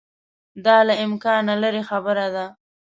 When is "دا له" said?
0.65-0.93